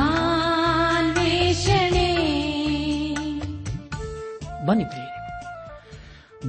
[4.66, 4.84] ಬನ್ನಿ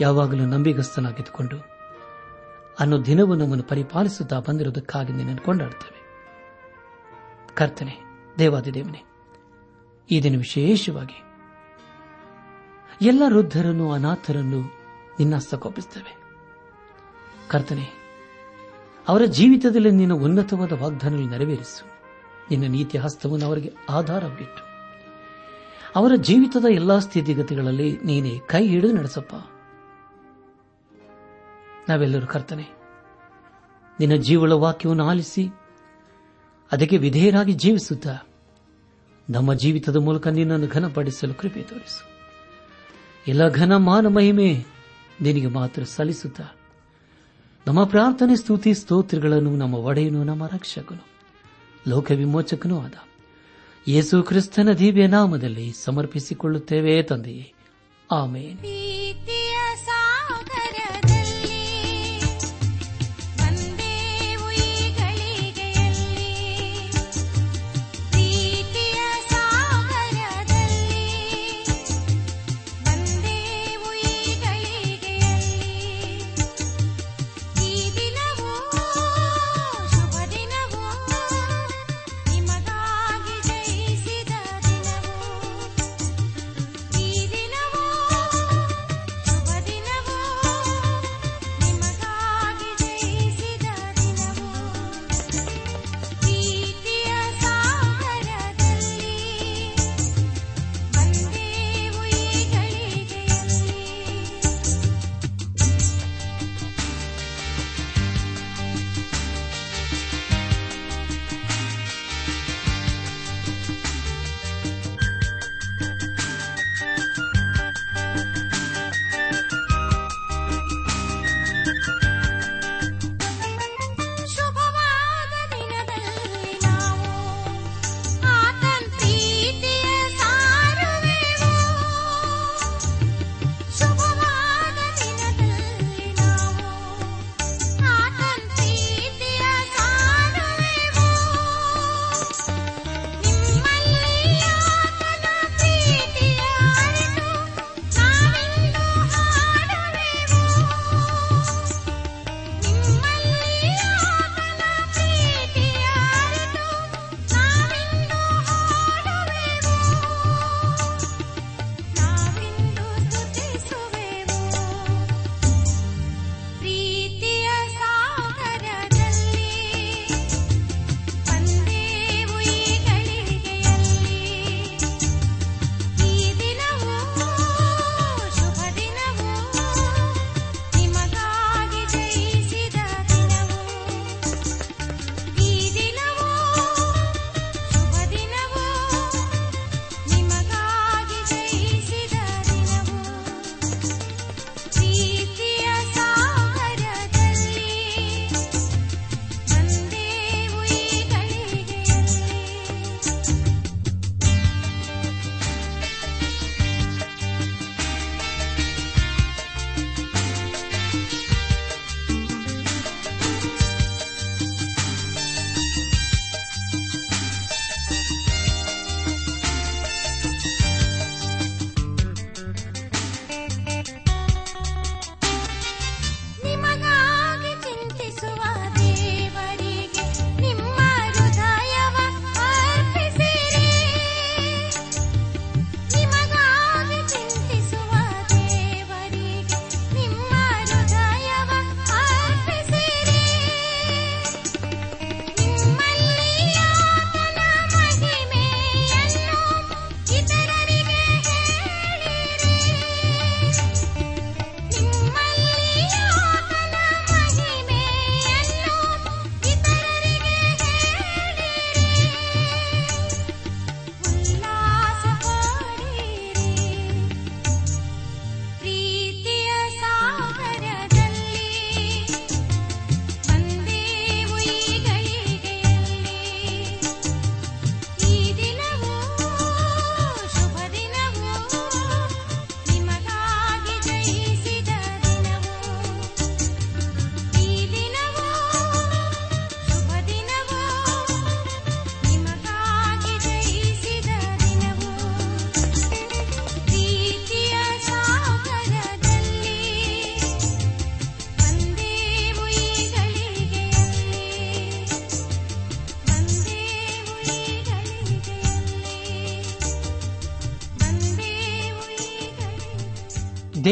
[0.00, 1.56] ಯಾವಾಗಲೂ ನಂಬಿಗಸ್ತನಾಗಿದ್ದುಕೊಂಡು,
[2.78, 6.00] ಅನ್ನೋ ದಿನವೂ ನಮ್ಮನ್ನು ಪರಿಪಾಲಿಸುತ್ತಾ ಬಂದಿರುವುದಕ್ಕಾಗಿ ನಿನ್ನನ್ನು ಕೊಂಡಾಡುತ್ತೇವೆ
[7.54, 7.94] ಕರ್ತನೆ,
[8.38, 9.02] ದೇವಾದಿದೇವನೇ,
[10.10, 11.18] ಈ ದಿನ ವಿಶೇಷವಾಗಿ
[13.02, 14.60] ಎಲ್ಲ ವೃದ್ಧರನ್ನು ಅನಾಥರನ್ನು
[15.18, 16.16] ನಿನ್ನ ಕೋಪಿಸುತ್ತೇವೆ
[17.50, 17.86] ಕರ್ತನೆ,
[19.08, 21.84] ಅವರ ಜೀವಿತದಲ್ಲಿ ನಿನ್ನ ಉನ್ನತವಾದ ವಾಗ್ದಾನಗಳು ನೆರವೇರಿಸು.
[22.50, 24.62] ನಿನ್ನ ನೀತಿ ಹಸ್ತವನ್ನು ಅವರಿಗೆ ಆಧಾರ ಬಿಟ್ಟು
[25.96, 29.34] ಅವರ ಜೀವಿತದ ಎಲ್ಲಾ ಸ್ಥಿತಿಗತಿಗಳಲ್ಲಿ ನೀನೇ ಕೈ ಹಿಡಿದು ನಡೆಸಪ್ಪ.
[31.88, 32.66] ನಾವೆಲ್ಲರೂ ಕರ್ತನೆ,
[34.00, 35.48] ನಿನ್ನ ಜೀವಳ ವಾಕ್ಯವನ್ನು ಆಲಿಸಿ,
[36.72, 38.18] ಅದಕ್ಕೆ ವಿಧೇಯರಾಗಿ ಜೀವಿಸುತ್ತಾ,
[39.30, 42.08] ನಮ್ಮ ಜೀವಿತದ ಮೂಲಕ ನಿನ್ನನ್ನು ಘನಪಡಿಸಲು ಕೃಪೆ ತೋರಿಸು.
[43.28, 44.64] ಎಲ್ಲ ಘನ ಮಾನ ಮಹಿಮೆ
[45.20, 46.44] ನಿನಗೆ ಮಾತ್ರ ಸಲ್ಲಿಸುತ್ತಾ,
[47.66, 51.06] ನಮ್ಮ ಪ್ರಾರ್ಥನೆ, ಸ್ತುತಿ, ಸ್ತೋತ್ರಗಳನ್ನು ನಮ್ಮ ಒಡೆಯನು, ನಮ್ಮ ರಕ್ಷಕನು,
[51.88, 52.94] ಲೋಕ ವಿಮೋಚಕನೂ ಆದ
[53.88, 57.52] ಯೇಸು ಕ್ರಿಸ್ತನ ದಿವ್ಯ ನಾಮದಲ್ಲಿ ಸಮರ್ಪಿಸಿಕೊಳ್ಳುತ್ತೇವೆ ತಂದೆಯೇ.
[58.12, 58.58] ಆಮೇನ್.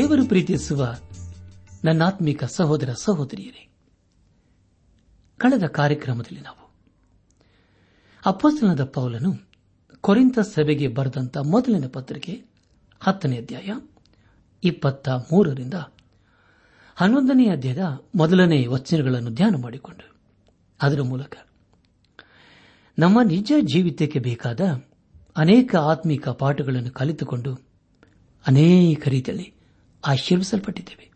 [0.06, 0.96] ದೇವರು ಪ್ರೀತಿಸುವ
[1.84, 3.68] ನನ್ನಾತ್ಮಿಕ ಸಹೋದರ ಸಹೋದರಿಯರೇ,
[5.36, 6.70] ಕಳೆದ ಕಾರ್ಯಕ್ರಮದಲ್ಲಿ ನಾವು
[8.26, 9.38] ಅಪ್ಪಸ್ತನದ ಪೌಲನು
[10.00, 12.42] ಕೊರಿಂತ ಸಭೆಗೆ ಬರೆದಂತ ಮೊದಲಿನ ಪತ್ರಿಕೆ
[13.00, 13.72] ಹತ್ತನೇ ಅಧ್ಯಾಯ
[14.64, 15.74] ಇಪ್ಪತ್ತ ಮೂರರಿಂದ
[16.96, 20.16] ಹನ್ನೊಂದನೇ ಅಧ್ಯಾಯದ ಮೊದಲನೇ ವಚನಗಳನ್ನು ಧ್ಯಾನ ಮಾಡಿಕೊಂಡು,
[20.82, 21.36] ಅದರ ಮೂಲಕ
[22.98, 24.60] ನಮ್ಮ ನಿಜ ಜೀವಿತಕ್ಕೆ ಬೇಕಾದ
[25.36, 27.54] ಅನೇಕ ಆತ್ಮಿಕ ಪಾಠಗಳನ್ನು ಕಲಿತುಕೊಂಡು
[28.46, 29.55] ಅನೇಕ ರೀತಿಯಲ್ಲಿ
[30.06, 31.10] ಆಶೀರ್ವಿಸಲ್ಪಟ್ಟಿದ್ದೇವೆ.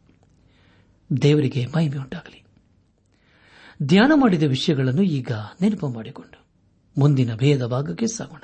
[1.23, 2.45] ದೇವರಿಗೆ ಮಹಿಮೆ ಉಂಟಾಗಲಿ.
[3.83, 6.45] ಧ್ಯಾನ ಮಾಡಿದ ವಿಷಯಗಳನ್ನು ಈಗ ನೆನಪು ಮಾಡಿಕೊಂಡು
[7.01, 8.43] ಮುಂದಿನ ಭೇದ ಭಾಗಕ್ಕೆ ಸಾಗೋಣ.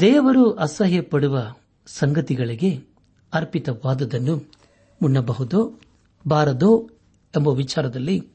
[0.00, 1.54] ದೇವರು ಅಸಹ್ಯ ಪಡುವ
[1.86, 2.80] ಸಂಗತಿಗಳಿಗೆ
[3.32, 4.52] ಅರ್ಪಿತವಾದದನ್ನು
[5.02, 5.80] ಮುನ್ನಬಹುದೋ
[6.28, 6.90] ಬಾರದೋ
[7.36, 8.28] ಎಂಬ ವಿಚಾರದಲ್ಲಿ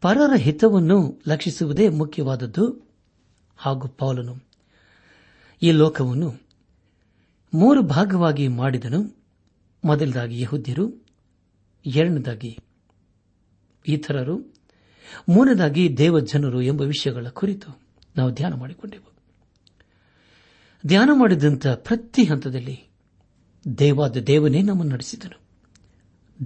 [0.00, 2.86] ಪರರ ಹಿತವನ್ನು ಲಕ್ಷಿಸುವುದೇ ಮುಖ್ಯವಾದದ್ದು.
[3.56, 4.36] ಹಾಗೂ ಪೌಲನು
[5.62, 6.45] ಈ ಲೋಕವನ್ನು
[7.56, 9.16] ಮೂರು ಭಾಗವಾಗಿ ಮಾಡಿದನು.
[9.84, 11.06] ಮೊದಲದಾಗಿ ಯಹುದ್ಯರು,
[11.86, 12.58] ಎರಡನೇದಾಗಿ
[13.86, 14.54] ಇತರರು
[15.28, 17.80] ಮೂರನೇದಾಗಿ ದೇವಜನರು ಎಂಬ ವಿಷಯಗಳ ಕುರಿತು
[18.16, 19.12] ನಾವು ಧ್ಯಾನ ಮಾಡಿಕೊಂಡೆವು
[20.86, 22.88] ಧ್ಯಾನ ಮಾಡಿದಂಥ ಪ್ರತಿ ಹಂತದಲ್ಲಿ
[23.78, 25.40] ದೇವಾದ ದೇವನೇ ನಮ್ಮನ್ನು ನಡೆಸಿದನು.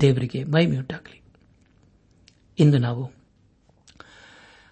[0.01, 1.23] ದೇವರಿಗೆ ಮಹಿಮೆಯುಂಟಾಗಲಿ.
[2.59, 3.13] ಇಂದು ನಾವು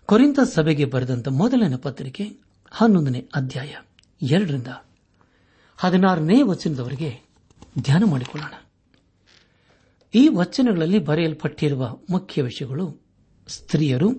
[0.06, 2.24] ಕೊರಿಂತ ಸಭೆಗೆ ಬರೆದಂತ ಮೊದಲನೇ ಪತ್ರಿಕೆ
[2.70, 3.74] ಹನ್ನೊಂದನೇ ಅಧ್ಯಾಯ
[4.22, 4.66] ಎರಡರಿಂದ
[5.80, 7.28] ಹದಿನಾರನೇ ವಚನದವರೆಗೆ
[7.82, 8.52] ಧ್ಯಾನ ಮಾಡಿಕೊಳ್ಳೋಣ.
[10.14, 13.02] ಈ ವಚನಗಳಲ್ಲಿ ಬರೆಯಲ್ಪಟ್ಟಿರುವ ಮುಖ್ಯ ವಿಷಯಗಳು
[13.48, 14.10] ಸ್ತ್ರೀಯರು,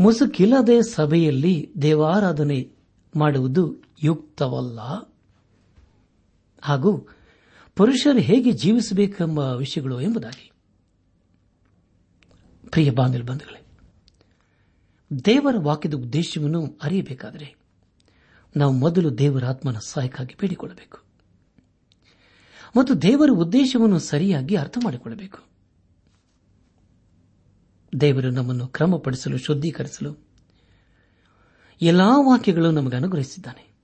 [0.00, 2.72] ಮುಸುಕಿಲ್ಲದೆ ಸಭೆಯಲ್ಲಿ ದೇವಾರಾಧನೆ
[3.16, 4.80] ಮಾಡುವುದು ಯುಕ್ತವಲ್ಲ?
[6.62, 7.08] ಹಾಗೂ
[7.76, 10.52] ಪುರುಷರು ಹೇಗೆ ಜೀವಿಸಬೇಕೆಂಬ ವಿಷಯಗಳು ಎಂಬುದಾಗಿ.
[12.70, 13.66] ಪ್ರಿಯ ಬಂಧುಗಳೇ,
[15.24, 17.65] ದೇವರ ವಾಕ್ಯದ ಉದ್ದೇಶವನ್ನು ಅರಿಯಬೇಕಾದರೆ
[18.56, 20.98] ನಾವು ಮೊದಲು ದೇವರ ಆತ್ಮನ ಸಹಾಯಕ್ಕಾಗಿ ಬೇಡಿಕೊಳ್ಳಬೇಕು.
[22.76, 25.38] ಮತ್ತು ದೇವರ ಉದ್ದೇಶವನ್ನು ಸರಿಯಾಗಿ ಅರ್ಥ ಮಾಡಿಕೊಳ್ಳಬೇಕು.
[28.00, 30.16] ದೇವರು ನಮ್ಮನ್ನು ಕ್ರಮಪಡಿಸಲು ಶುದ್ದೀಕರಿಸಲು
[31.82, 33.76] ಎಲ್ಲಾ ವಾಕ್ಯಗಳು ನಮಗೆ ಅನುಗ್ರಹಿಸಿದ್ದಾನೆ.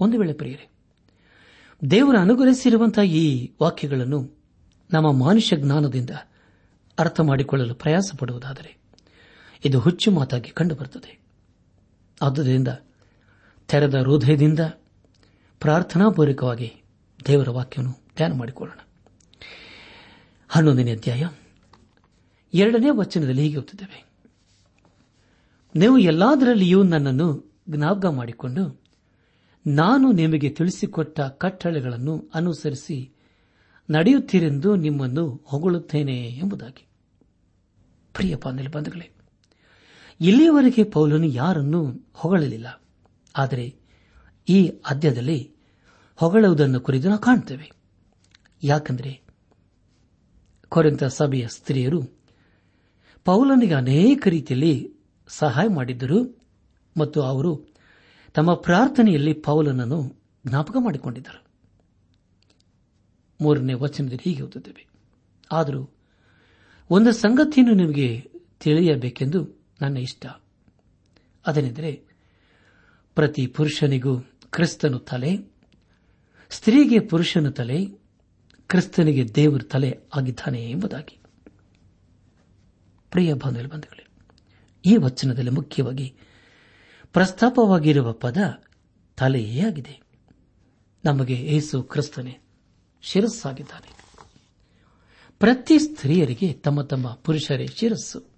[0.00, 0.70] ಒಂದು ವೇಳೆ ಪ್ರಿಯರೇ,
[1.90, 4.38] ದೇವರು ಅನುಗ್ರಹಿಸಿರುವಂತಹ ಈ ವಾಕ್ಯಗಳನ್ನು
[4.92, 6.10] ನಮ್ಮ ಮಾನುಷ್ಯ ಜ್ಞಾನದಿಂದ
[6.98, 8.78] ಅರ್ಥ ಮಾಡಿಕೊಳ್ಳಲು ಪ್ರಯಾಸ ಪಡುವುದಾದರೆ
[9.64, 11.20] ಇದು ಹುಚ್ಚು ಮಾತಾಗಿ ಕಂಡುಬರುತ್ತದೆ.
[12.22, 12.68] ಆದ್ದರಿಂದ
[13.72, 14.60] ತೆರೆದ ಹೃದಯದಿಂದ
[15.60, 16.82] ಪ್ರಾರ್ಥನಾಪೂರ್ವಕವಾಗಿ
[17.26, 18.78] ದೇವರ ವಾಕ್ಯವನ್ನು ಧ್ಯಾನ ಮಾಡಿಕೊಳ್ಳೋಣ.
[20.48, 21.28] ಹನ್ನೊಂದನೇ ಅಧ್ಯಾಯ.
[22.54, 24.04] ಎರಡನೇ ವಚನದಲ್ಲಿ ಹೀಗೆ ಗೊತ್ತಿದ್ದೇವೆ
[25.76, 28.82] ನೀವು ಎಲ್ಲದರಲ್ಲಿಯೂ ನನ್ನನ್ನು ಜ್ಞಾಪಕ ಮಾಡಿಕೊಂಡು
[29.66, 33.10] ನಾನು ನಿಮಗೆ ತಿಳಿಸಿಕೊಟ್ಟ ಕಟ್ಟಳೆಗಳನ್ನು ಅನುಸರಿಸಿ
[33.90, 36.86] ನಡೆಯುತ್ತೀರೆಂದು ನಿಮ್ಮನ್ನು ಹೊಗಳುತ್ತೇನೆ ಎಂಬುದಾಗಿ.
[38.14, 38.36] ಪ್ರಿಯ
[38.72, 39.10] ಬಂಧುಗಳೇ,
[40.20, 42.81] ಇಲ್ಲಿಯವರೆಗೆ ಪೌಲನು ಯಾರನ್ನೂ ಹೊಗಳಲಿಲ್ಲ.
[43.36, 43.76] ಆದರೆ
[44.48, 45.54] ಈ ಅದ್ಯದಲ್ಲಿ
[46.16, 47.70] ಹೊಗಳುವುದನ್ನು ಕುರಿತು ನಾವು ಕಾಣುತ್ತೇವೆ.
[48.62, 49.22] ಯಾಕೆಂದರೆ
[50.68, 52.02] ಕೊರೆಂತ ಸಭೆಯ ಸ್ತ್ರೀಯರು
[53.24, 54.94] ಪೌಲನಿಗೆ ಅನೇಕ ರೀತಿಯಲ್ಲಿ
[55.28, 56.38] ಸಹಾಯ ಮಾಡಿದ್ದರು
[56.96, 57.66] ಮತ್ತು ಅವರು
[58.34, 61.44] ತಮ್ಮ ಪ್ರಾರ್ಥನೆಯಲ್ಲಿ ಪೌಲನನ್ನು ಜ್ಞಾಪಕ ಮಾಡಿಕೊಂಡಿದ್ದರು.
[63.40, 64.86] ಮೂರನೇ ವಚನದಲ್ಲಿ ಹೀಗೆ ಓದುತ್ತೇವೆ.
[65.52, 65.90] ಆದರೂ
[66.90, 70.26] ಒಂದು ಸಂಗತಿಯನ್ನು ನಿಮಗೆ ತಿಳಿಯಬೇಕೆಂದು ನನ್ನ ಇಷ್ಟ.
[71.46, 72.11] ಅದೇನೆಂದರೆ
[73.14, 75.52] ಪ್ರತಿ ಪುರುಷನಿಗೂ ಕ್ರಿಸ್ತನು ತಲೆ,
[76.50, 77.86] ಸ್ತ್ರೀಗೆ ಪುರುಷನು ತಲೆ,
[78.66, 81.18] ಕ್ರಿಸ್ತನಿಗೆ ದೇವರ ತಲೆ ಆಗಿದ್ದಾನೆ ಎಂಬುದಾಗಿ.
[83.10, 84.06] ಪ್ರಿಯ ಬಂಧುಗಳೇ,
[84.86, 86.16] ಈ ವಚನದಲ್ಲಿ ಮುಖ್ಯವಾಗಿ
[87.12, 88.36] ಪ್ರಸ್ತಾಪವಾಗಿರುವ ಪದ
[89.16, 90.02] ತಲೆಯೇ ಆಗಿದೆ.
[91.04, 92.38] ನಮಗೆ ಏಸು ಕ್ರಿಸ್ತನೇ
[93.02, 94.02] ಶಿರಸ್ಸಾಗಿದ್ದಾನೆ.
[95.38, 98.32] ಪ್ರತಿ ಸ್ತ್ರೀಯರಿಗೆ ತಮ್ಮ ತಮ್ಮ ಪುರುಷರೇ ಶಿರಸ್ಸು.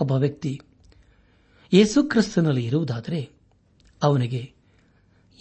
[0.00, 0.60] ಒಬ್ಬ ವ್ಯಕ್ತಿ
[1.74, 3.30] ಯೇಸು ಕ್ರಿಸ್ತನಲ್ಲಿ ಇರುವುದಾದರೆ
[4.02, 4.52] ಅವನಿಗೆ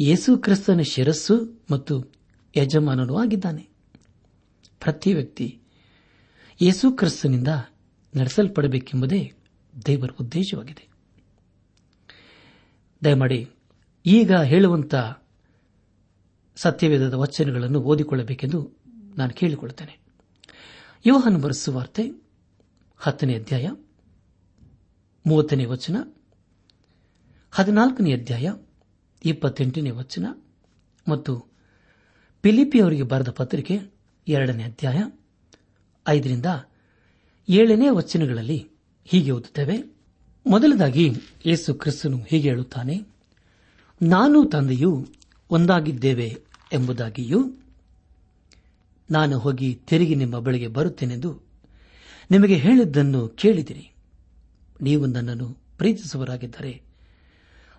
[0.02, 2.14] ಯೇಸುಕ್ರಿಸ್ತನ ಶಿರಸ್ಸು ಮತ್ತು
[2.58, 3.70] ಯಜಮಾನನೂ ಆಗಿದ್ದಾನೆ.
[4.80, 5.62] ಪ್ರತಿ ವ್ಯಕ್ತಿ
[6.62, 7.48] ಯೇಸುಕ್ರಿಸ್ತನಿಂದ
[8.16, 9.34] ನಡೆಸಲ್ಪಡಬೇಕೆಂಬುದೇ
[9.86, 10.88] ದೇವರ ಉದ್ದೇಶವಾಗಿದೆ.
[13.04, 13.50] ದಯಮಾಡಿ
[14.06, 14.96] ಈಗ ಹೇಳುವಂತ
[16.56, 18.72] ಸತ್ಯವೇದದ ವಚನಗಳನ್ನು ಓದಿಕೊಳ್ಳಬೇಕೆಂದು
[19.18, 20.00] ನಾನು ಕೇಳಿಕೊಳ್ಳುತ್ತೇನೆ.
[21.06, 22.12] ಯೋಹನ್ ಬರೆಸುವಾರ್ತೆ
[22.98, 23.70] ಹತ್ತನೇ ಅಧ್ಯಾಯ
[25.26, 25.98] ಮೂವತ್ತನೇ ವಚನ.
[27.52, 28.54] ಹದಿನಾಲ್ಕನೇ ಅಧ್ಯಾಯ,
[29.26, 30.26] ಇಪ್ಪತ್ತೆಂಟನೇ ವಚನ
[31.08, 31.34] ಮತ್ತು
[32.44, 33.80] ಫಿಲಿಪಿ ಅವರಿಗೆ ಬರೆದ ಪತ್ರಿಕೆ
[34.28, 35.00] ಎರಡನೇ ಅಧ್ಯಾಯ,
[36.10, 36.46] ಐದರಿಂದ
[37.50, 38.68] ಏಳನೇ ವಚನಗಳಲ್ಲಿ
[39.06, 39.78] ಹೀಗೆ ಓದುತ್ತೇವೆ.
[40.46, 41.12] ಮೊದಲದಾಗಿ
[41.46, 42.96] ಯೇಸು ಕ್ರಿಸ್ತನು ಹೀಗೆ ಹೇಳುತ್ತಾನೆ,
[44.02, 45.08] ನಾನು ತಂದೆಯು
[45.50, 46.38] ಒಂದಾಗಿದ್ದೇವೆ
[46.74, 47.40] ಎಂಬುದಾಗಿಯೂ,
[49.12, 51.32] ನಾನು ಹೋಗಿ ತಿರುಗಿ ನಿಮ್ಮ ಬಳಿಗೆ ಬರುತ್ತೇನೆಂದು
[52.32, 53.92] ನಿಮಗೆ ಹೇಳಿದ್ದನ್ನು ಕೇಳಿದಿರಿ.
[54.82, 56.91] ನೀವು ನನ್ನನ್ನು ಪ್ರೀತಿಸುವರಾಗಿದ್ದರೆ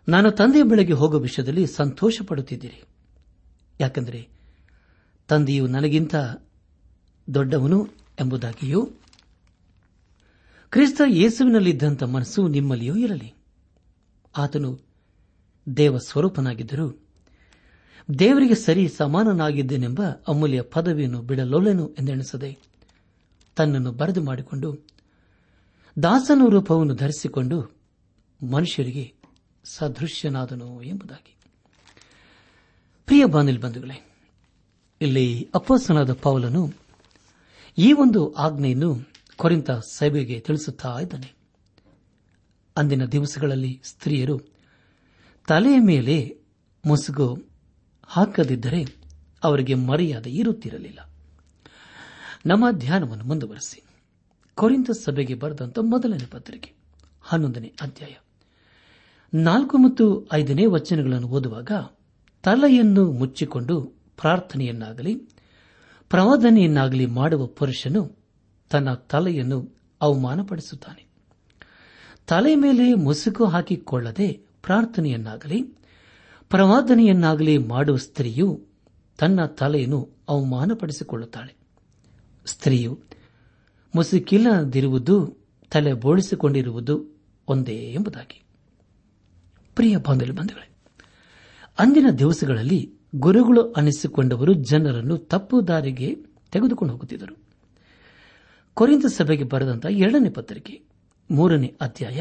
[0.09, 2.83] ನಾನು ತಂದೆಯ ಬೆಳೆಗೆ ಹೋಗುವ ವಿಷಯದಲ್ಲಿ ಸಂತೋಷ ಪಡುತ್ತಿದ್ದೀರಿ
[3.81, 4.29] ಯಾಕೆಂದರೆ
[5.29, 6.15] ತಂದೆಯು ನನಗಿಂತ
[7.35, 7.89] ದೊಡ್ಡವನು
[8.21, 8.87] ಎಂಬುದಾಗಿಯೂ
[10.71, 13.35] ಕ್ರಿಸ್ತ ಯೇಸುವಿನಲ್ಲಿದ್ದಂಥ ಮನಸ್ಸು ನಿಮ್ಮಲ್ಲಿಯೂ ಇರಲಿ.
[14.37, 14.79] ಆತನು
[15.77, 16.99] ದೇವ ಸ್ವರೂಪನಾಗಿದ್ದರೂ
[18.19, 22.59] ದೇವರಿಗೆ ಸರಿ ಸಮಾನನಾಗಿದ್ದೇನೆಂಬ ಅಮೂಲ್ಯ ಪದವಿಯನ್ನು ಬಿಡಲೊಲ್ಲೆನು ಎಂದೆಣಿಸದೆ
[23.57, 24.87] ತನ್ನನ್ನು ಬರೆದು ಮಾಡಿಕೊಂಡು
[26.03, 27.77] ದಾಸನ ರೂಪವನ್ನು ಧರಿಸಿಕೊಂಡು
[28.53, 29.22] ಮನುಷ್ಯರಿಗೆ
[29.65, 31.37] ಸದೃಶ್ಯನಾದನು ಎಂಬುದಾಗಿ.
[33.07, 34.17] ಪ್ರಿಯ ಬಾನಿಲ್ ಬಂಧುಗಳೇ,
[35.01, 36.73] ಇಲ್ಲಿ ಅಪ್ಪಸನಾದ ಪೌಲನು
[37.79, 41.35] ಈ ಒಂದು ಆಜ್ಞೆಯನ್ನು ಕೊರಿಂತ ಸಭೆಗೆ ತಿಳಿಸುತ್ತಾ ಇದ್ದಾನೆ.
[42.77, 44.39] ಅಂದಿನ ದಿವಸಗಳಲ್ಲಿ ಸ್ತ್ರೀಯರು
[45.49, 46.39] ತಲೆಯ ಮೇಲೆ
[46.87, 47.43] ಮುಸುಗು
[48.05, 48.97] ಹಾಕದಿದ್ದರೆ
[49.45, 51.11] ಅವರಿಗೆ ಮರ್ಯಾದೆ ಇರುತ್ತಿರಲಿಲ್ಲ.
[52.47, 53.83] ನಮ್ಮ ಧ್ಯಾನವನ್ನು ಮುಂದುವರೆಸಿ.
[54.55, 56.73] ಕೊರಿಂತ ಸಭೆಗೆ ಬರೆದಂತ ಮೊದಲನೇ ಪತ್ರಿಕೆ,
[57.21, 58.15] ಹನ್ನೊಂದನೇ ಅಧ್ಯಾಯ.
[59.35, 61.71] ನಾಲ್ಕು ಮತ್ತು ಐದನೇ ವಚನಗಳನ್ನು ಓದುವಾಗ
[62.43, 63.83] ತಲೆಯನ್ನು ಮುಚ್ಚಿಕೊಂಡು
[64.17, 65.15] ಪ್ರಾರ್ಥನೆಯನ್ನಾಗಲಿ,
[66.09, 68.17] ಪ್ರವಾದನೆಯನ್ನಾಗಲಿ ಮಾಡುವ ಪುರುಷನು
[68.71, 71.07] ತನ್ನ ತಲೆಯನ್ನು ಅವಮಾನಪಡಿಸುತ್ತಾನೆ.
[72.27, 75.63] ತಲೆ ಮೇಲೆ ಮುಸುಕು ಹಾಕಿಕೊಳ್ಳದೆ ಪ್ರಾರ್ಥನೆಯನ್ನಾಗಲಿ,
[76.49, 78.67] ಪ್ರವಾದನೆಯನ್ನಾಗಲಿ ಮಾಡುವ ಸ್ತ್ರೀಯು
[79.19, 81.57] ತನ್ನ ತಲೆಯನ್ನು ಅವಮಾನಪಡಿಸಿಕೊಳ್ಳುತ್ತಾಳೆ.
[82.47, 83.01] ಸ್ತ್ರೀಯು
[83.95, 85.39] ಮುಸುಕಿಲ್ಲದಿರುವುದು,
[85.71, 88.42] ತಲೆ ಬೋಳಿಸಿಕೊಂಡಿರುವುದು ಒಂದೇ ಎಂಬುದಾಗಿ.
[89.75, 90.69] ಪ್ರಿಯ ಬಾಂಧವ್ಯ ಬಂಧುಗಳೇ,
[91.79, 96.15] ಅಂದಿನ ದಿವಸಗಳಲ್ಲಿ ಗುರುಗಳು ಅನಿಸಿಕೊಂಡವರು ಜನರನ್ನು ತಪ್ಪು ದಾರಿಗೆ
[96.53, 97.39] ತೆಗೆದುಕೊಂಡು ಹೋಗುತ್ತಿದ್ದರು.
[98.75, 100.83] ಕೊರಿಂದ ಸಭೆಗೆ ಬರೆದಂತಹ ಎರಡನೇ ಪತ್ರಿಕೆ,
[101.31, 102.21] ಮೂರನೇ ಅಧ್ಯಾಯ,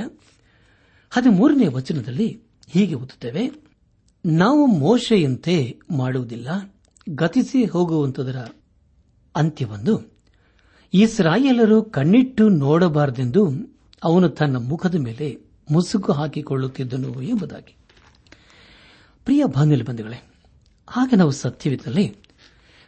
[1.10, 3.52] ಹದಿಮೂರನೇ ವಚನದಲ್ಲಿ ಹೀಗೆ ಓದುತ್ತೇವೆ,
[4.26, 6.76] ನಾವು ಮೋಶೆಯಂತೆ ಮಾಡುವುದಿಲ್ಲ,
[7.10, 8.40] ಗತಿಸಿ ಹೋಗುವಂತದರ
[9.36, 10.12] ಅಂತ್ಯವೊಂದು,
[10.94, 13.44] ಇಸ್ರಾಯೇಲರು ಕಣ್ಣಿಟ್ಟು ನೋಡಬಾರದೆಂದು
[14.04, 17.76] ಅವನು ತನ್ನ ಮುಖದ ಮೇಲೆ ಮುಸುಕು ಹಾಕಿಕೊಳ್ಳುತ್ತಿದ್ದನು ಎಂಬುದಾಗಿ.
[19.26, 20.24] ಪ್ರಿಯ ಬಾಂಧವ್ಯ ಬಂಧುಗಳೇ
[20.90, 22.16] ಹಾಗೆ ನಾವು ಸತ್ಯವಿದ್ದಲ್ಲಿ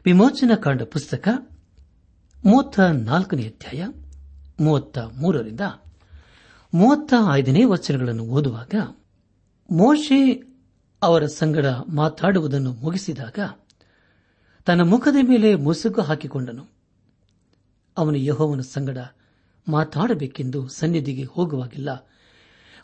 [0.05, 1.27] ವಿಮೋಚನಾ ಕಾಂಡ ಪುಸ್ತಕ
[2.45, 3.87] ಮೂವತ್ತ ನಾಲ್ಕನೇ ಅಧ್ಯಾಯ
[4.59, 5.61] ಮೂವತ್ತ ಮೂರರಿಂದ
[6.73, 8.75] ಮೂವತ್ತ ಐದನೇ ವಚನಗಳನ್ನು ಓದುವಾಗ
[9.71, 10.43] ಮೋಶೆ
[11.01, 13.39] ಅವರ ಸಂಗಡ ಮಾತಾಡುವುದನ್ನು ಮುಗಿಸಿದಾಗ
[14.65, 16.65] ತನ್ನ ಮುಖದ ಮೇಲೆ ಮುಸುಕು ಹಾಕಿಕೊಂಡನು.
[17.97, 18.97] ಅವನು ಯಹೋವನ ಸಂಗಡ
[19.67, 22.09] ಮಾತಾಡಬೇಕೆಂದು ಸನ್ನಿಧಿಗೆ ಹೋಗುವಾಗಿಲ್ಲ.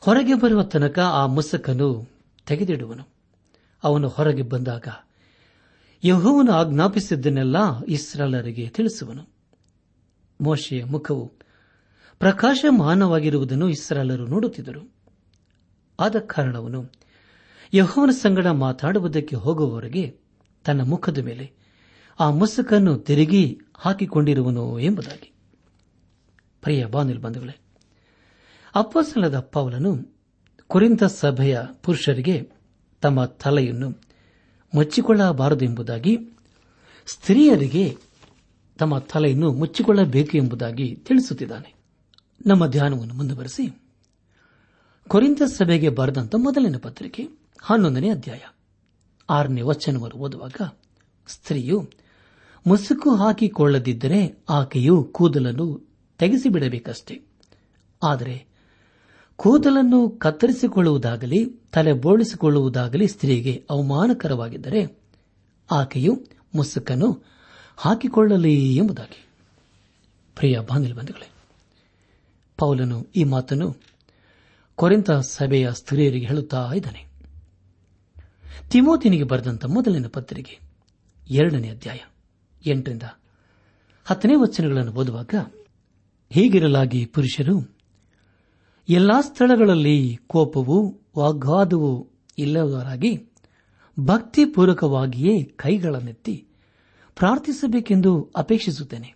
[0.01, 2.09] ಹೊರಗೆ ಬರುವ ತನಕ ಆ ಮುಸುಕನ್ನು
[2.47, 3.03] ತೆಗೆದಿಡುವನು.
[3.83, 4.87] ಅವನು ಹೊರಗೆ ಬಂದಾಗ
[6.03, 9.29] ಯಹೋವನು ಆಜ್ಞಾಪಿಸಿದ್ದನ್ನೆಲ್ಲ ಇಸ್ರಾಲರಿಗೆ ತಿಳಿಸುವನು.
[10.41, 11.31] ಮೋಶೆಯ ಮುಖವು
[12.19, 14.93] ಪ್ರಕಾಶಮಾನವಾಗಿರುವುದನ್ನು ಇಸ್ರಾಲರು ನೋಡುತ್ತಿದ್ದರು.
[15.99, 16.85] ಆದ ಕಾರಣವನು
[17.73, 20.19] ಯಹೋವನ ಸಂಗಡ ಮಾತಾಡುವುದಕ್ಕೆ ಹೋಗುವವರೆಗೆ
[20.65, 21.51] ತನ್ನ ಮುಖದ ಮೇಲೆ
[22.19, 25.33] ಆ ಮುಸುಕನ್ನು ತಿರುಗಿ ಹಾಕಿಕೊಂಡಿರುವನು ಎಂಬುದಾಗಿ.
[26.61, 27.59] ಪ್ರಿಯ ಬಾನಿಲ್ ಬಂಧುಗಳೇ
[28.75, 30.19] ಅಪ್ಪಸಲದ ಪೌಲನು
[30.67, 32.51] ಕುರಿತ ಸಭೆಯ ಪುರುಷರಿಗೆ
[33.01, 33.89] ತಮ್ಮ ತಲೆಯನ್ನು
[34.75, 36.17] ಮುಚ್ಚಿಕೊಳ್ಳಬಾರದು ಎಂಬುದಾಗಿ,
[37.05, 37.97] ಸ್ತ್ರೀಯರಿಗೆ
[38.77, 41.75] ತಮ್ಮ ತಲೆಯನ್ನು ಮುಚ್ಚಿಕೊಳ್ಳಬೇಕು ಎಂಬುದಾಗಿ ತಿಳಿಸುತ್ತಿದ್ದಾನೆ.
[42.45, 43.81] ನಮ್ಮ ಧ್ಯಾನವನ್ನು ಮುಂದುವರೆಸಿ.
[45.07, 47.27] ಕೊರಿಂತ ಸಭೆಗೆ ಬರೆದಂತ ಮೊದಲನೇ ಪತ್ರಿಕೆ
[47.61, 48.39] ಹನ್ನೊಂದನೇ ಅಧ್ಯಾಯ.
[49.29, 50.71] ಆರನೇ ವಚನವರು ಓದುವಾಗ,
[51.27, 51.89] ಸ್ತ್ರೀಯು
[52.67, 57.21] ಮುಸುಕು ಹಾಕಿಕೊಳ್ಳದಿದ್ದರೆ ಆಕೆಯು ಕೂದಲನ್ನು ತೆಗೆಸಿಬಿಡಬೇಕಷ್ಟೇ.
[58.03, 58.48] ಆದರೆ
[59.41, 64.99] ಕೂದಲನ್ನು ಕತ್ತರಿಸಿಕೊಳ್ಳುವುದಾಗಲಿ, ತಲೆ ಬೋಳಿಸಿಕೊಳ್ಳುವುದಾಗಲಿ ಸ್ತ್ರೀಗೆ ಅವಮಾನಕರವಾಗಿದ್ದರೆ
[65.71, 67.25] ಆಕೆಯು ಮುಸುಕನ್ನು
[67.77, 69.27] ಹಾಕಿಕೊಳ್ಳಲಿ ಎಂಬುದಾಗಿ.
[70.35, 70.99] ಪ್ರಿಯ ಬಾಂಧವ
[72.57, 73.75] ಪೌಲನು ಈ ಮಾತನ್ನು
[74.75, 77.05] ಕೊರೆಂತ ಸಭೆಯ ಸ್ತ್ರೀಯರಿಗೆ ಹೇಳುತ್ತಾ ಇದ್ದಾನೆ.
[78.69, 80.59] ತಿಮೋತಿನಿಗೆ ಬರೆದಂತ ಮೊದಲಿನ ಪತ್ರಿಕೆ
[81.29, 81.97] ಎರಡನೇ ಅಧ್ಯಾಯ
[82.65, 83.03] ಎಂಟರಿಂದ
[84.05, 85.35] ಹತ್ತನೇ ವಚನಗಳನ್ನು ಓದುವಾಗ,
[86.29, 87.78] ಹೀಗಿರಲಾಗಿ ಪುರುಷರು
[88.89, 93.25] ಎಲ್ಲಾ ಸ್ಥಳಗಳಲ್ಲಿ ಕೋಪವು ವಾಗ್ವಾದವು ಇಲ್ಲದವರಾಗಿ
[93.99, 96.47] ಭಕ್ತಿಪೂರ್ವಕವಾಗಿಯೇ ಕೈಗಳನ್ನೆತ್ತಿ
[97.15, 99.15] ಪ್ರಾರ್ಥಿಸಬೇಕೆಂದು ಅಪೇಕ್ಷಿಸುತ್ತೇನೆ.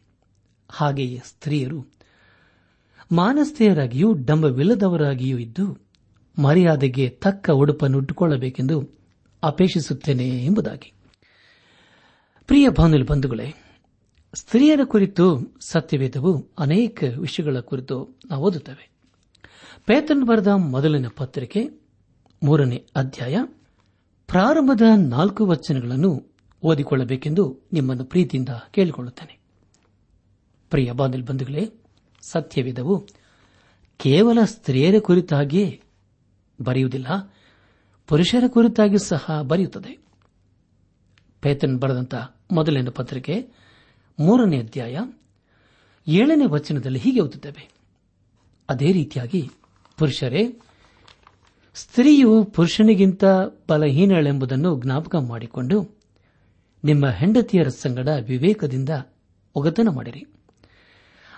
[0.71, 1.85] ಹಾಗೆಯೇ ಸ್ತ್ರೀಯರು
[3.11, 5.77] ಮಾನಸ್ಥೆಯರಾಗಿಯೂ ಡಂಬವಿಲ್ಲದವರಾಗಿಯೂ ಇದ್ದು
[6.41, 8.89] ಮರ್ಯಾದೆಗೆ ತಕ್ಕ ಉಡುಪನ್ನು ಉಟ್ಟುಕೊಳ್ಳಬೇಕೆಂದು
[9.43, 10.93] ಅಪೇಕ್ಷಿಸುತ್ತೇನೆ ಎಂಬುದಾಗಿ.
[12.47, 12.69] ಪ್ರಿಯ
[13.09, 13.53] ಬಂಧುಗಳೇ,
[14.35, 18.92] ಸ್ತ್ರೀಯರ ಕುರಿತು ಸತ್ಯವೇದವು ಅನೇಕ ವಿಷಯಗಳ ಕುರಿತು ನಾವು ಓದುತ್ತೇವೆ.
[19.85, 21.69] ಪೇತನ್ ಬರೆದ ಮೊದಲಿನ ಪತ್ರಿಕೆ,
[22.43, 23.37] ಮೂರನೇ ಅಧ್ಯಾಯ,
[24.27, 29.39] ಪ್ರಾರಂಭದ ನಾಲ್ಕು ವಚನಗಳನ್ನು ಓದಿಕೊಳ್ಳಬೇಕೆಂದು ನಿಮ್ಮನ್ನು ಪ್ರೀತಿಯಿಂದ ಕೇಳಿಕೊಳ್ಳುತ್ತೇನೆ.
[30.69, 31.69] ಪ್ರಿಯ ಬಾಂಧಲ್ ಬಂಧುಗಳೇ,
[32.21, 33.07] ಸತ್ಯವೇದವು
[33.97, 35.81] ಕೇವಲ ಸ್ತ್ರೀಯರ ಕುರಿತಾಗಿಯೇ
[36.61, 37.33] ಬರೆಯುವುದಿಲ್ಲ,
[38.07, 40.05] ಪುರುಷರ ಕುರಿತಾಗಿ ಸಹ ಬರೆಯುತ್ತದೆ.
[41.41, 42.15] ಪೇತನ್ ಬರೆದಂತ
[42.51, 43.51] ಮೊದಲನೇ ಪತ್ರಿಕೆ,
[44.19, 44.97] ಮೂರನೇ ಅಧ್ಯಾಯ,
[46.07, 47.69] ಏಳನೇ ವಚನದಲ್ಲಿ ಹೀಗೆ ಓದುತ್ತೇವೆ.
[48.69, 49.49] ಅದೇ ರೀತಿಯಾಗಿ
[49.97, 50.59] ಪುರುಷರೇ,
[51.75, 53.23] ಸ್ತ್ರೀಯು ಪುರುಷನಿಗಿಂತ
[53.69, 55.97] ಬಲಹೀನಳೆಂಬುದನ್ನು ಜ್ಞಾಪಕ ಮಾಡಿಕೊಂಡು
[56.83, 58.89] ನಿಮ್ಮ ಹೆಂಡತಿಯರ ಸಂಗಡ ವಿವೇಕದಿಂದ
[59.55, 60.25] ಒಗತನ ಮಾಡಿರಿ.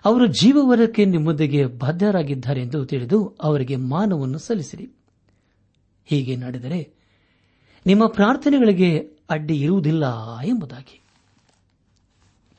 [0.06, 4.90] ಅವರು ಜೀವವರಕ್ಕೆ ನಿಮ್ಮೊಂದಿಗೆ ಬದ್ಧರಾಗಿದ್ದಾರೆ ಎಂದು ತಿಳಿದು ಅವರಿಗೆ ಮಾನವನ್ನು ಸಲ್ಲಿಸಿರಿ.
[6.06, 6.94] ಹೀಗೆ ನಡೆದರೆ
[7.86, 11.02] ನಿಮ್ಮ ಪ್ರಾರ್ಥನೆಗಳಿಗೆ ಅಡ್ಡಿ ಇರುವುದಿಲ್ಲ ಎಂಬುದಾಗಿ.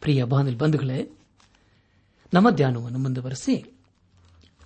[0.00, 1.10] ಪ್ರಿಯ ಬಾಂಧುಗಳೇ ಬಂಧುಗಳೇ,
[2.34, 3.75] ನಮ್ಮ ಧ್ಯಾನವನ್ನು ಮುಂದುವರೆಸಿ.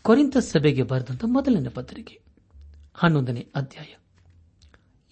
[0.02, 2.20] ಕೊರಿಂತ ಸಭೆಗೆ ಬರೆದಂತ ಮೊದಲನೇ ಪತ್ರಿಕೆ.
[2.94, 3.94] ಹನ್ನೊಂದನೇ ಅಧ್ಯಾಯ.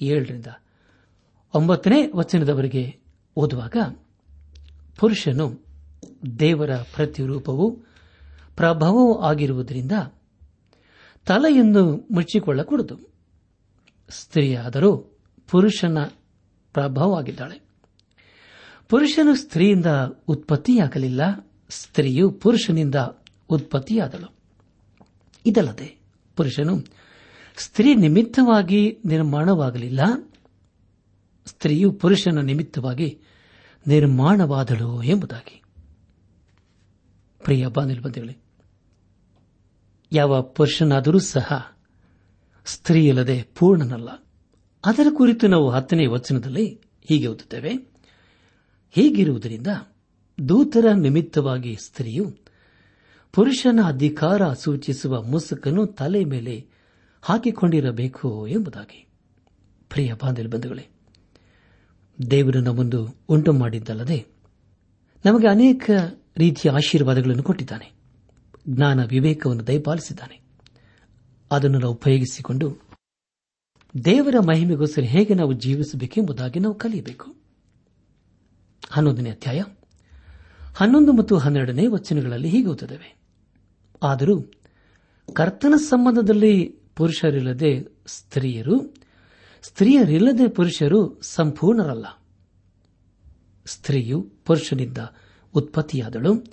[0.00, 0.46] ಏಳರಿಂದ
[1.54, 2.98] ಒಂಬತ್ತನೇ ವಚನದವರೆಗೆ
[3.36, 3.76] ಓದುವಾಗ,
[4.98, 5.64] ಪುರುಷನು
[6.40, 7.70] ದೇವರ ಪ್ರತಿರೂಪವು
[8.56, 9.92] ಪ್ರಭಾವವೂ ಆಗಿರುವುದರಿಂದ
[11.26, 12.98] ತಲೆಯನ್ನು ಮುಚ್ಚಿಕೊಳ್ಳಕೂಡದು.
[14.10, 14.96] ಸ್ತ್ರೀಯಾದರೂ
[15.50, 15.98] ಪುರುಷನ
[16.72, 17.60] ಪ್ರಭಾವವಾಗಿದ್ದಾಳೆ.
[18.88, 19.86] ಪುರುಷನು ಸ್ತ್ರೀಯಿಂದ
[20.28, 21.20] ಉತ್ಪತ್ತಿಯಾಗಲಿಲ್ಲ,
[21.70, 22.94] ಸ್ತ್ರೀಯು ಪುರುಷನಿಂದ
[23.48, 24.37] ಉತ್ಪತ್ತಿಯಾದಳು.
[25.48, 26.00] ಇದಲ್ಲದೆ
[26.36, 26.80] ಪುರುಷನು
[27.56, 30.00] ಸ್ತ್ರೀ ನಿಮಿತ್ತವಾಗಿ ನಿರ್ಮಾಣವಾಗಲಿಲ್ಲ,
[31.46, 33.20] ಸ್ತ್ರೀಯು ಪುರುಷನ ನಿಮಿತ್ತವಾಗಿ
[33.86, 35.62] ನಿರ್ಮಾಣವಾದಳು ಎಂಬುದಾಗಿ.
[37.44, 37.66] ಪ್ರಿಯ
[38.14, 38.36] ಹೇಳಿ
[40.12, 41.76] ಯಾವ ಪುರುಷನಾದರೂ ಸಹ
[42.64, 44.10] ಸ್ತ್ರೀಯಲ್ಲದೆ ಪೂರ್ಣನಲ್ಲ.
[44.84, 47.72] ಅದರ ಕುರಿತು ನಾವು ಹತ್ತನೇ ವಚನದಲ್ಲಿ ಹೀಗೆ ಓದುತ್ತೇವೆ,
[48.90, 49.66] ಹೀಗಿರುವುದರಿಂದ
[50.48, 52.47] ದೂತರ ನಿಮಿತ್ತವಾಗಿ ಸ್ತ್ರೀಯು
[53.32, 56.66] ಪುರುಷನ ಅಧಿಕಾರ ಸೂಚಿಸುವ ಮುಸುಕನ್ನು ತಲೆ ಮೇಲೆ
[57.22, 59.08] ಹಾಕಿಕೊಂಡಿರಬೇಕು ಎಂಬುದಾಗಿ.
[59.88, 60.12] ಪ್ರಿಯ
[60.50, 60.86] ಬಂಧುಗಳೇ,
[62.30, 64.26] ದೇವರು ನಮ್ಮೊಂದು ಉಂಟು ಮಾಡಿದ್ದಲ್ಲದೆ
[65.24, 65.90] ನಮಗೆ ಅನೇಕ
[66.36, 67.92] ರೀತಿಯ ಆಶೀರ್ವಾದಗಳನ್ನು ಕೊಟ್ಟಿದ್ದಾನೆ.
[68.68, 70.40] ಜ್ಞಾನ ವಿವೇಕವನ್ನು ದಯಪಾಲಿಸಿದ್ದಾನೆ.
[71.52, 72.80] ಅದನ್ನು ನಾವು ಉಪಯೋಗಿಸಿಕೊಂಡು
[74.04, 77.34] ದೇವರ ಮಹಿಮೆಗೋಸ್ಕರ ಹೇಗೆ ನಾವು ಜೀವಿಸಬೇಕೆಂಬುದಾಗಿ ನಾವು ಕಲಿಯಬೇಕು.
[78.90, 79.62] ಹನ್ನೊಂದನೇ ಅಧ್ಯಾಯ.
[80.80, 83.18] ಹನ್ನೊಂದು ಮತ್ತು ಹನ್ನೆರಡನೇ ವಚನಗಳಲ್ಲಿ ಹೀಗೆ
[84.02, 84.40] ಆದರೂ
[85.32, 86.64] ಕರ್ತನ ಸಂಬಂಧದಲ್ಲಿ
[86.96, 88.94] ಪುರುಷರಿಲ್ಲದೆ ಸ್ತ್ರೀಯರು,
[89.62, 92.06] ಸ್ತ್ರೀಯರಿಲ್ಲದೆ ಪುರುಷರು ಸಂಪೂರ್ಣರಲ್ಲ.
[93.66, 94.98] ಸ್ತ್ರೀಯು ಪುರುಷನಿಂದ
[95.54, 96.44] ಉತ್ಪತ್ತಿಯಾದಳು,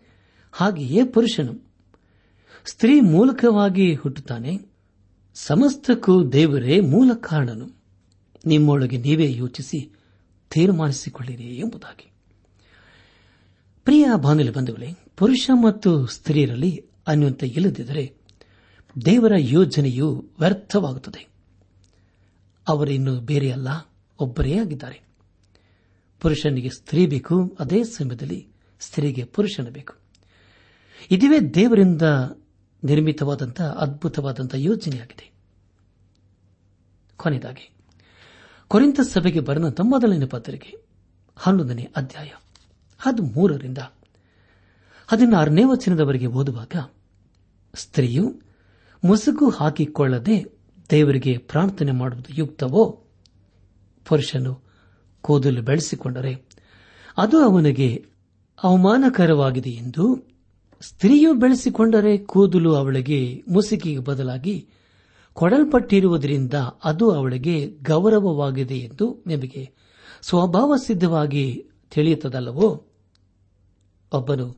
[0.51, 1.71] ಹಾಗೆಯೇ ಪುರುಷನು.
[2.65, 4.59] ಸ್ತ್ರೀ ಮೂಲಕವಾಗಿ ಹುಟ್ಟುತ್ತಾನೆ,
[5.33, 7.69] ಸಮಸ್ತಕ್ಕೂ ದೇವರೇ ಮೂಲ ಕಾರಣನು.
[8.45, 9.91] ನಿಮ್ಮೊಳಗೆ ನೀವೇ ಯೋಚಿಸಿ
[10.49, 12.14] ತೀರ್ಮಾನಿಸಿಕೊಳ್ಳಿರಿ ಎಂಬುದಾಗಿ.
[13.85, 18.13] ಪ್ರಿಯ ಬಾನುಲಿ ಬಂಧುಗಳೇ, ಪುರುಷ ಮತ್ತು ಸ್ತ್ರೀಯರಲ್ಲಿ ಅನ್ಯಂತ ಇಲ್ಲದಿದ್ದರೆ
[19.05, 21.27] ದೇವರ ಯೋಜನೆಯು ವ್ಯರ್ಥವಾಗುತ್ತದೆ.
[22.67, 23.67] ಅವರಿನ್ನು ಬೇರೆಯಲ್ಲ
[24.19, 25.01] ಒಬ್ಬರೇ ಆಗಿದ್ದಾರೆ.
[26.19, 28.47] ಪುರುಷನಿಗೆ ಸ್ತ್ರೀ ಬೇಕು, ಅದೇ ಸಮಯದಲ್ಲಿ
[28.79, 29.93] ಸ್ತ್ರೀಗೆ ಪುರುಷನ ಬೇಕು.
[31.11, 32.01] ಇದುವೇ ದೇವರಿಂದ
[32.83, 35.31] ನಿರ್ಮಿತವಾದಂತಹ ಅದ್ಭುತವಾದಂತಹ ಯೋಜನೆಯಾಗಿದೆ.
[37.17, 37.71] ಕೊನೆಯದಾಗಿ
[38.67, 40.77] ಕೊರಿಂತ ಸಭೆಗೆ ಬರೆದಂತ ಮೊದಲನೇ ಪತ್ರಿಕೆ
[41.35, 42.29] ಹನ್ನೊಂದನೇ ಅಧ್ಯಾಯ.
[43.05, 43.77] ಹದಿಮೂರರಿಂದ
[45.07, 46.75] ಹದಿನಾರನೇ ವಚನದವರೆಗೆ ಓದುವಾಗ,
[47.75, 48.41] ಸ್ತ್ರೀಯು
[49.03, 50.45] ಮುಸುಕು ಹಾಕಿಕೊಳ್ಳದೆ
[50.89, 53.01] ದೇವರಿಗೆ ಪ್ರಾರ್ಥನೆ ಮಾಡುವುದು ಯುಕ್ತವೋ?
[54.05, 54.61] ಪುರುಷನು
[55.21, 56.33] ಕೂದಲು ಬೆಳೆಸಿಕೊಂಡರೆ,
[57.17, 58.05] ಅದು ಅವನಿಗೆ
[58.63, 60.05] ಅವಮಾನಕರವಾಗಿದೆ ಎಂದು
[60.81, 64.67] ಸ್ತ್ರೀಯು ಬೆಳೆಸಿಕೊಂಡರೆ ಕೂದಲು ಅವಳಿಗೆ ಮುಸುಕಿಗೆ ಬದಲಾಗಿ
[65.33, 69.69] ಕೊಡಲ್ಪಟ್ಟಿರುವುದರಿಂದ ಅದು ಅವಳಿಗೆ ಗೌರವವಾಗಿದೆ ಎಂದು ನಿಮಗೆ
[70.21, 72.94] ಸ್ವಭಾವ ಸಿದ್ಧವಾಗಿ ತಿಳಿಯುತ್ತದಲ್ಲವೋ?
[74.11, 74.57] ಒಬ್ಬನು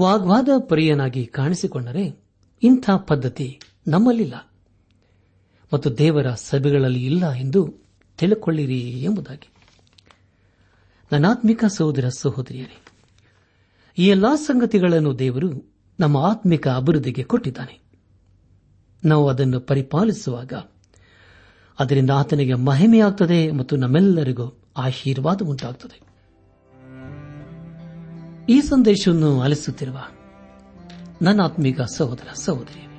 [0.00, 2.24] ವಾಗ್ವಾದ ಪ್ರಿಯನಾಗಿ ಕಾಣಿಸಿಕೊಂಡರೆ
[2.62, 4.52] ಇಂಥ ಪದ್ಧತಿ ನಮ್ಮಲ್ಲಿಲ್ಲ.
[5.74, 7.74] ಮತ್ತು ದೇವರ ಸಭೆಗಳಲ್ಲಿ ಇಲ್ಲ ಎಂದು
[8.18, 9.48] ತಿಳಿಕೊಳ್ಳಿರಿ ಎಂಬುದಾಗಿ.
[11.12, 12.84] ನನ್ನಾತ್ಮಿಕ ಸಹೋದರ ಸಹೋದರಿಯರೇ,
[13.98, 17.80] ಈ ಎಲ್ಲಾ ಸಂಗತಿಗಳನ್ನು ದೇವರು ನಮ್ಮ ಆತ್ಮಿಕ ಅಭಿವೃದ್ಧಿಗೆ ಕೊಟ್ಟಿದ್ದಾನೆ.
[19.04, 20.52] ನಾವು ಅದನ್ನು ಪರಿಪಾಲಿಸುವಾಗ
[21.78, 26.07] ಅದರಿಂದ ಆತನಿಗೆ ಮಹಿಮೆಯಾಗುತ್ತದೆ ಮತ್ತು ನಮ್ಮೆಲ್ಲರಿಗೂ ಆಶೀರ್ವಾದ ಉಂಟಾಗುತ್ತದೆ
[28.50, 29.98] ಈ ಸಂದೇಶವನ್ನು ಆಲಿಸುತ್ತಿರುವ
[31.22, 32.98] ನನ್ನ ಆತ್ಮೀಗ ಸಹೋದರ ಸಹೋದರಿಯರೇ,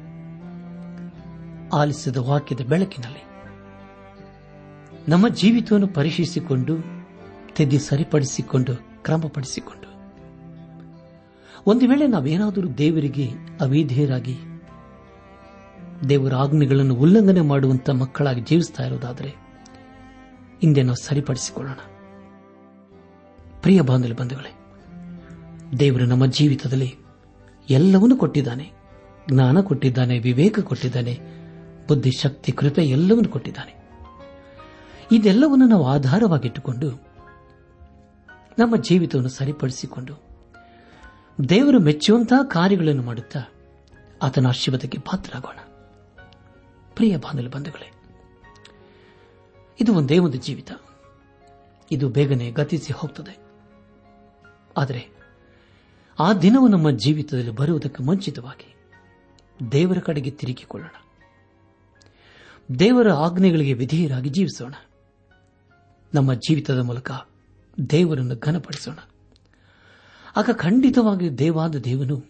[1.73, 3.23] ಆಲಿಸಿದ ವಾಕ್ಯದ ಬೆಳಕಿನಲ್ಲಿ
[5.09, 6.77] ನಮ್ಮ ಜೀವಿತವನ್ನು ಪರೀಕ್ಷಿಸಿಕೊಂಡು,
[7.55, 9.89] ತೆದ್ದಿ ಸರಿಪಡಿಸಿಕೊಂಡು, ಕ್ರಮಪಡಿಸಿಕೊಂಡು,
[11.67, 13.29] ಒಂದು ವೇಳೆ ನಾವೇನಾದರೂ ದೇವರಿಗೆ
[13.61, 14.37] ಅವಿಧೇಯರಾಗಿ,
[16.09, 19.29] ದೇವರ ಆಜ್ಞೆಗಳನ್ನು ಉಲ್ಲಂಘನೆ ಮಾಡುವಂತ ಮಕ್ಕಳಾಗಿ ಜೀವಿಸ್ತಾ ಇರೋದಾದರೆ
[20.61, 21.77] ಹಿಂದೆ ನಾವು ಸರಿಪಡಿಸಿಕೊಳ್ಳೋಣ.
[23.61, 24.58] ಪ್ರಿಯ ಬಾಂಧವ್ಯ ಬಂಧುಗಳೇ
[25.79, 26.95] ದೇವರು ನಮ್ಮ ಜೀವಿತದಲ್ಲಿ
[27.69, 28.71] ಎಲ್ಲವನ್ನೂ ಕೊಟ್ಟಿದ್ದಾನೆ.
[29.29, 31.19] ಜ್ಞಾನ ಕೊಟ್ಟಿದ್ದಾನೆ, ವಿವೇಕ ಕೊಟ್ಟಿದ್ದಾನೆ,
[31.87, 33.75] ಬುದ್ಧಿ ಶಕ್ತಿ ಕೃಪೆ ಎಲ್ಲವನ್ನು ಕೊಟ್ಟಿದ್ದಾನೆ.
[35.11, 37.03] ಇದೆಲ್ಲವನ್ನು ನಾವು ಆಧಾರವಾಗಿಟ್ಟುಕೊಂಡು
[38.59, 40.13] ನಮ್ಮ ಜೀವಿತವನ್ನು ಸರಿಪಡಿಸಿಕೊಂಡು
[41.49, 43.39] ದೇವರು ಮೆಚ್ಚುವಂತಹ ಕಾರ್ಯಗಳನ್ನು ಮಾಡುತ್ತಾ
[44.21, 45.57] ಆತನ ಆಶೀರ್ವಾದಕ್ಕೆ ಪಾತ್ರರಾಗೋಣ.
[46.95, 47.91] ಪ್ರಿಯ ಬಾಂಧವ ಬಂಧುಗಳೇ,
[49.81, 50.71] ಇದು ಒಂದೇ ಒಂದು ಜೀವಿತ.
[51.91, 53.37] ಇದು ಬೇಗನೆ ಗತಿಸಿ ಹೋಗ್ತದೆ.
[54.77, 55.18] ಆದರೆ
[56.19, 58.75] ಆ ದಿನವು ನಮ್ಮ ಜೀವಿತದಲ್ಲಿ ಬರುವುದಕ್ಕೆ ಮುಂಚಿತವಾಗಿ
[59.71, 61.05] ದೇವರ ಕಡೆಗೆ ತಿರುಗಿಕೊಳ್ಳೋಣ.
[62.79, 64.73] ದೇವರ ಆಜ್ಞೆಗಳಿಗೆ ವಿಧೇಯರಾಗಿ ಜೀವಿಸೋಣ.
[66.13, 67.11] ನಮ್ಮ ಜೀವಿತದ ಮೂಲಕ
[67.89, 68.95] ದೇವರನ್ನು ಘನಪಡಿಸೋಣ.
[70.35, 72.25] ಆಗ ಖಂಡಿತವಾಗಿ ದೇವಾದ ದೇವನು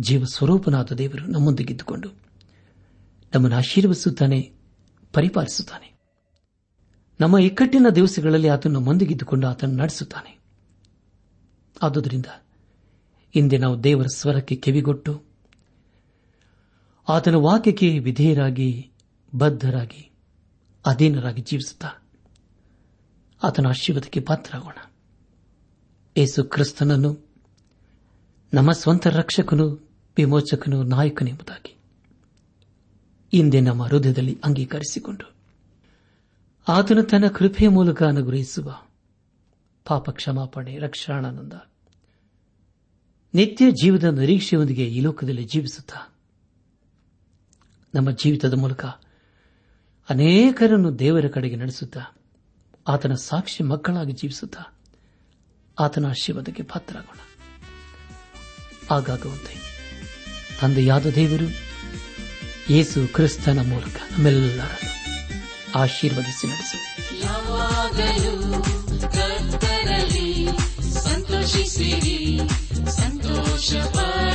[0.00, 2.08] ಜೀವ ಸ್ವರೂಪನಾದ ದೇವರು ನಮ್ಮೊಂದಿಗಿದ್ದುಕೊಂಡು
[3.34, 4.52] ನಮ್ಮನ್ನು ಆಶೀರ್ವದಿಸುತ್ತಾನೆ,
[5.12, 5.94] ಪರಿಪಾಲಿಸುತ್ತಾನೆ.
[7.20, 10.38] ನಮ್ಮ ಇಕ್ಕಟ್ಟಿನ ದಿವಸಗಳಲ್ಲಿ ಆತನು ನಮ್ಮೊಂದಿಗಿದ್ದುಕೊಂಡು ಆತನು ನಡೆಸುತ್ತಾನೆ.
[11.82, 12.26] ಆದುದರಿಂದ
[13.34, 15.22] ಇಂದೇ ನಾವು ದೇವರ ಸ್ವರಕ್ಕೆ ಕಿವಿಗೊಟ್ಟು,
[17.08, 18.90] ಆತನ ವಾಕ್ಯಕ್ಕೆ ವಿಧೇಯರಾಗಿ,
[19.34, 20.10] ಬದ್ಧರಾಗಿ,
[20.86, 21.88] ಅಧೀನರಾಗಿ ಜೀವಿಸುತ್ತಾ
[23.42, 24.92] ಆತನ ಆಶೀರ್ವಾದಕ್ಕೆ ಪಾತ್ರರಾಗೋಣ.
[26.16, 27.28] ಏಸು ಕ್ರಿಸ್ತನನ್ನು,
[28.54, 31.76] ನಮ್ಮ ಸ್ವಂತ ರಕ್ಷಕನು, ವಿಮೋಚಕನು ನಾಯಕನೆಂಬುದಾಗಿ
[33.32, 35.34] ಇಂದೇ ನಮ್ಮ ಹೃದಯದಲ್ಲಿ ಅಂಗೀಕರಿಸಿಕೊಂಡು
[36.68, 38.76] ಆತನು ತನ್ನ ಕೃಪೆಯ ಮೂಲಕ ಅನುಗ್ರಹಿಸುವ
[39.84, 41.52] ಪಾಪ ಕ್ಷಮಾಪಣೆ ರಕ್ಷಾಣಾನಂದ
[43.34, 46.14] ನಿತ್ಯ ಜೀವದ ನಿರೀಕ್ಷೆಯೊಂದಿಗೆ ಈ ಲೋಕದಲ್ಲಿ ಜೀವಿಸುತ್ತಾ,
[47.94, 48.84] ನಮ್ಮ ಜೀವಿತದ ಮೂಲಕ
[50.08, 52.16] ಅನೇಕರನ್ನು ದೇವರ ಕಡೆಗೆ ನಡೆಸುತ್ತಾ,
[52.88, 54.78] ಆತನ ಸಾಕ್ಷಿ ಮಕ್ಕಳಾಗಿ ಜೀವಿಸುತ್ತಾ,
[55.80, 57.18] ಆತನ ಆಶೀರ್ವಾದಕ್ಕೆ ಪಾತ್ರರಾಗೋಣ.
[58.90, 59.54] ಆಗಾಗುವಂತೆ
[60.60, 61.48] ತಂದೆಯಾದ ದೇವರು
[62.72, 66.78] ಯೇಸು ಕ್ರಿಸ್ತನ ಮೂಲಕ ನಮ್ಮೆಲ್ಲರನ್ನು ಆಶೀರ್ವದಿಸಿ ನಡೆಸಿ.
[70.92, 72.40] ಸಂತೋಷಿಸಿರಿ
[73.56, 74.33] ಸಂತೋಷ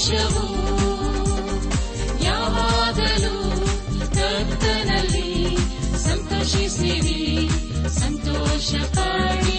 [0.00, 0.44] ಸಂತೋಷವು
[2.24, 3.34] ಯಾವಾಗಲೂ
[3.98, 5.56] ಕರ್ತನಲ್ಲಿ
[5.98, 7.48] ಸಂತೋಷಿಸಿರಿ.
[7.88, 9.49] ಸಂತೋಷ ಪಡಿರಿ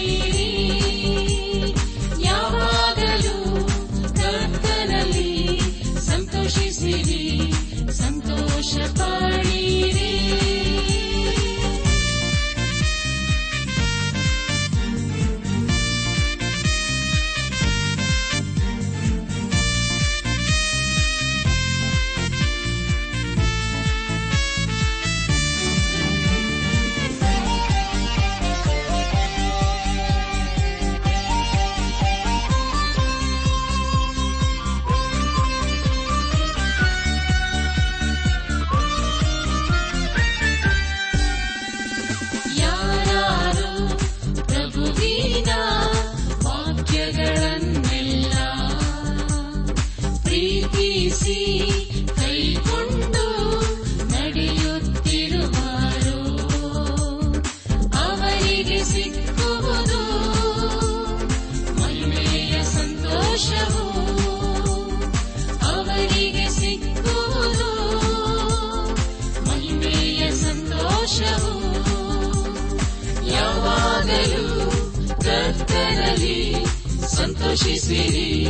[77.62, 78.46] ಸಂತೋಷಿಸಿರಿ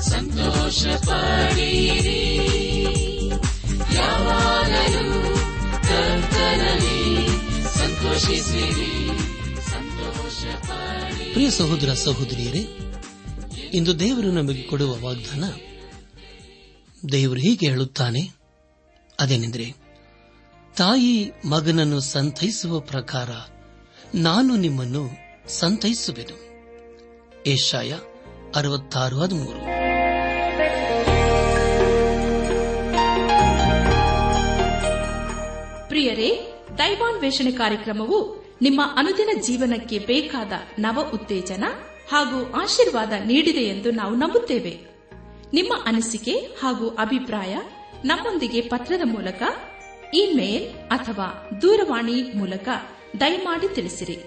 [0.00, 2.38] ಸಂತೋಷ ಪಡೀರಿ
[3.94, 5.36] ಯಾವಾಗಲೂ
[5.82, 7.26] ಕರ್ತನಲ್ಲಿ
[7.78, 9.06] ಸಂತೋಷಿಸಿರಿ,
[9.70, 10.44] ಸಂತೋಷ
[11.32, 12.66] ಪ್ರಿಯ ಸಹೋದರ ಸಹೋದರಿಯರೇ,
[13.74, 15.44] ಇಂದು ದೇವರು ನಮಗೆ ಕೊಡುವ ವಾಗ್ದಾನ,
[17.12, 18.30] ದೇವರು ಹೀಗೆ ಹೇಳುತ್ತಾನೆ,
[19.20, 19.74] ಅದೇನೆಂದರೆ,
[20.76, 23.30] ತಾಯಿ ಮಗನನ್ನು ಸಂತೈಸುವ ಪ್ರಕಾರ
[24.14, 25.10] ನಾನು ನಿಮ್ಮನ್ನು
[25.48, 26.44] ಸಂತೈಸುವೆನು.
[27.46, 27.92] ಏಷಾಯ
[28.54, 29.58] ಅರವತ್ತಾರು ಹದಿಮೂರು.
[35.88, 41.64] ಪ್ರಿಯರೇ, ದೈವಾನ್ವೇಷಣೆ ಕಾರ್ಯಕ್ರಮವು ನಿಮ್ಮ ಅನುದಿನ ಜೀವನಕ್ಕೆ ಬೇಕಾದ ನವ ಉತ್ತೇಜನ
[42.12, 44.80] ಹಾಗೂ ಆಶೀರ್ವಾದ ನೀಡಿದೆ ಎಂದು ನಾವು ನಂಬುತ್ತೇವೆ.
[45.52, 47.56] ನಿಮ್ಮ ಅನಿಸಿಕೆ ಹಾಗೂ ಅಭಿಪ್ರಾಯ
[48.04, 49.42] ನಮ್ಮೊಂದಿಗೆ ಪತ್ರದ ಮೂಲಕ,
[50.14, 52.68] ಇಮೇಲ್ ಅಥವಾ ದೂರವಾಣಿ ಮೂಲಕ
[53.20, 54.18] ದಯಮಾಡಿ ತಿಳಿಸಿರಿ.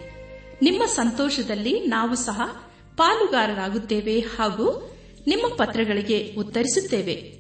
[0.61, 2.63] ನಿಮ್ಮ ಸಂತೋಷದಲ್ಲಿ ನಾವು ಸಹ
[2.97, 4.91] ಪಾಲುಗಾರರಾಗುತ್ತೇವೆ ಹಾಗೂ
[5.27, 7.37] ನಿಮ್ಮ ಪತ್ರಗಳಿಗೆ ಉತ್ತರಿಸುತ್ತೇವೆ.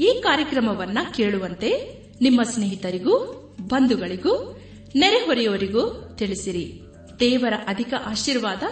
[0.00, 3.14] ಈ ಕಾರ್ಯಕ್ರಮವನ್ನ ಕೇಳುವಂತೆ ನಿಮ್ಮ ಸ್ನೇಹಿತರಿಗೂ,
[3.60, 4.60] ಬಂಧುಗಳಿಗೂ,
[4.96, 6.80] ನೆರೆಹೊರೆಯವರಿಗೂ ತಿಳಿಸಿರಿ.
[7.20, 8.62] ದೇವರ ಅಧಿಕ ಆಶೀರ್ವಾದ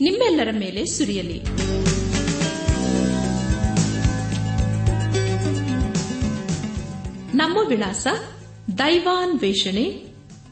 [0.00, 1.42] ನಿಮ್ಮೆಲ್ಲರ ಮೇಲೆ ಸುರಿಯಲಿ.
[7.36, 8.06] ನಮ್ಮ ವಿಳಾಸ
[8.78, 10.04] ದೈವಾನ್ ವೇಷಣೆ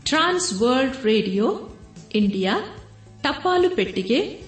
[0.04, 1.68] ಟ್ರಾನ್ಸ್ ವರ್ಲ್ಡ್ ರೇಡಿಯೋ,
[2.14, 2.76] ಇಂಡಿಯಾ,
[3.22, 4.47] ಟಪಾಲು ಪೆಟ್ಟಿಗೆ